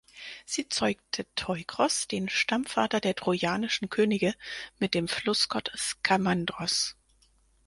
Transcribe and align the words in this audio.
Sie 0.47 0.67
zeugte 0.67 1.27
Teukros, 1.35 2.07
den 2.07 2.27
Stammvater 2.27 2.99
der 2.99 3.13
trojanischen 3.15 3.87
Könige, 3.91 4.33
mit 4.79 4.95
dem 4.95 5.07
Flussgott 5.07 5.71
Skamandros. 5.75 6.95